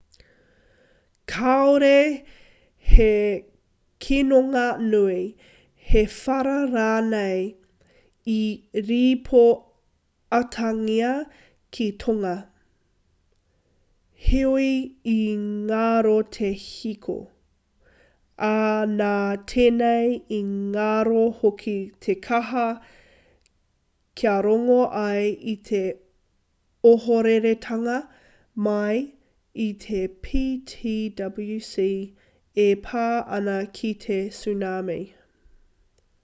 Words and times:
kāore 1.33 1.91
he 2.93 3.05
kinonga 4.05 4.63
nui 4.93 5.19
he 5.91 6.01
whara 6.15 6.55
rānei 6.75 7.43
i 8.35 8.39
rīpoatangia 8.89 11.11
ki 11.77 11.87
tonga 12.05 12.31
heoi 14.31 14.67
i 15.15 15.37
ngaro 15.43 16.15
te 16.39 16.51
hiko 16.65 17.17
ā 18.49 18.53
nā 18.97 19.11
tenei 19.53 20.11
i 20.39 20.41
ngaro 20.51 21.23
hoki 21.41 21.77
te 22.07 22.17
kaha 22.27 22.65
kia 24.19 24.33
rongo 24.49 24.81
ai 25.05 25.25
i 25.55 25.55
te 25.71 25.83
ohoreretanga 26.91 27.97
mai 28.67 28.93
i 29.65 29.67
te 29.83 29.99
ptwc 30.27 31.85
e 32.65 32.67
pā 32.85 33.03
ana 33.39 33.57
ki 33.79 33.91
te 34.05 34.19
tsunami 34.37 34.99